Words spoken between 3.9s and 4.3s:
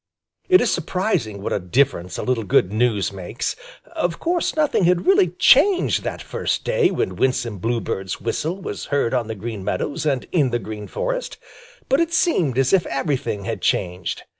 Of